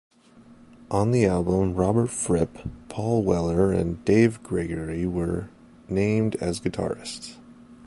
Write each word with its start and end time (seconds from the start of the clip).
On 0.89 1.11
the 1.11 1.27
album, 1.27 1.75
Robert 1.75 2.09
Fripp, 2.09 2.57
Paul 2.89 3.21
Weller, 3.21 3.71
and 3.71 4.03
Dave 4.03 4.41
Gregory 4.41 5.05
were 5.05 5.51
named 5.89 6.33
as 6.37 6.59
guitarists. 6.59 7.35